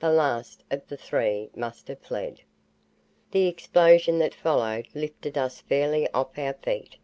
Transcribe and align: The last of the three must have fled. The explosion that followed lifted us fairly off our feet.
The 0.00 0.08
last 0.08 0.64
of 0.70 0.88
the 0.88 0.96
three 0.96 1.50
must 1.54 1.88
have 1.88 1.98
fled. 1.98 2.40
The 3.32 3.46
explosion 3.48 4.18
that 4.20 4.34
followed 4.34 4.88
lifted 4.94 5.36
us 5.36 5.60
fairly 5.60 6.10
off 6.12 6.38
our 6.38 6.54
feet. 6.54 6.96